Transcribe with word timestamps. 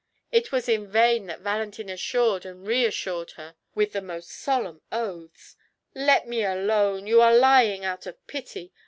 It 0.31 0.51
was 0.51 0.67
in 0.67 0.87
vain 0.89 1.27
that 1.27 1.41
Valentin 1.41 1.87
assured 1.87 2.43
and 2.43 2.65
reassured 2.65 3.33
her 3.33 3.55
with 3.75 3.91
the 3.93 4.01
most 4.01 4.31
solemn 4.31 4.81
oaths. 4.91 5.55
"Let 5.93 6.27
me 6.27 6.43
alone; 6.43 7.05
you 7.05 7.21
are 7.21 7.37
lying 7.37 7.85
out 7.85 8.07
of 8.07 8.25
pity. 8.25 8.73